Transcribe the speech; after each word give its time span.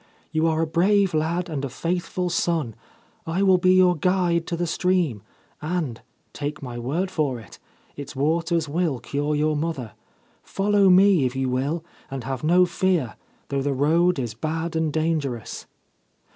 You 0.31 0.47
are 0.47 0.63
a 0.63 0.65
brave 0.65 1.13
lad 1.13 1.47
and 1.47 1.63
a 1.63 1.69
faithful 1.69 2.31
son. 2.31 2.73
I 3.27 3.43
will 3.43 3.59
be 3.59 3.75
your 3.75 3.95
guide 3.95 4.47
to 4.47 4.55
the 4.57 4.65
stream, 4.65 5.21
and— 5.61 6.01
take 6.33 6.63
my 6.63 6.79
word 6.79 7.11
for 7.11 7.39
it— 7.39 7.59
its 7.95 8.15
waters 8.15 8.67
will 8.67 8.97
cure 8.97 9.35
your 9.35 9.55
mother. 9.55 9.91
Follow 10.41 10.89
me 10.89 11.27
if 11.27 11.35
you 11.35 11.49
will, 11.49 11.85
and 12.09 12.23
have 12.23 12.43
no 12.43 12.65
fear, 12.65 13.15
though 13.49 13.61
the 13.61 13.75
road 13.75 14.17
is 14.17 14.33
bad 14.33 14.75
and 14.75 14.91
dangerous.' 14.91 15.67